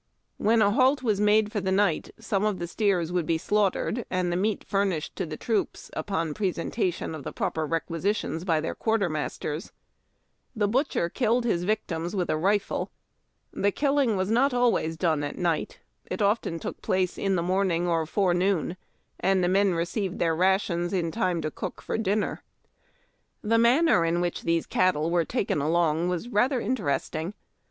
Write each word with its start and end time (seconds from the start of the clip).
When 0.37 0.63
a 0.63 0.71
halt 0.71 1.03
was 1.03 1.21
made 1.21 1.51
for 1.51 1.61
the 1.61 1.71
night, 1.71 2.09
some 2.19 2.43
of 2.43 2.57
the 2.57 2.65
steers 2.65 3.11
would 3.11 3.27
be 3.27 3.37
slaughtered, 3.37 4.03
and 4.09 4.31
the 4.31 4.35
meat 4.35 4.63
furnished 4.63 5.15
to 5.17 5.27
the 5.27 5.37
troops 5.37 5.91
upon 5.93 6.33
presentation 6.33 7.13
of 7.13 7.21
the 7.23 7.31
proper 7.31 7.67
requisitions 7.67 8.43
by 8.43 8.59
quartermasters. 8.73 9.71
The 10.55 10.67
butcher 10.67 11.07
killed 11.07 11.43
his 11.43 11.65
victims 11.65 12.15
with 12.15 12.31
a 12.31 12.35
rifle. 12.35 12.89
The 13.53 13.69
killing 13.71 14.17
was 14.17 14.31
not 14.31 14.55
always 14.55 14.97
done 14.97 15.23
at 15.23 15.37
night. 15.37 15.81
It 16.09 16.19
often 16.23 16.57
took 16.57 16.81
place 16.81 17.19
in 17.19 17.35
the 17.35 17.43
morning 17.43 17.87
or 17.87 18.07
forenoon, 18.07 18.77
and 19.19 19.43
the 19.43 19.49
men 19.49 19.75
received 19.75 20.17
their 20.17 20.35
rations 20.35 20.93
in 20.93 21.11
time 21.11 21.41
to 21.41 21.51
cook 21.51 21.79
for 21.79 21.99
dinner. 21.99 22.41
The 23.43 23.59
manner 23.59 24.03
in 24.03 24.19
which 24.19 24.41
these 24.45 24.65
cattle 24.65 25.11
were 25.11 25.25
taken 25.25 25.61
along 25.61 26.09
was 26.09 26.27
rather 26.27 26.59
interesting. 26.59 27.35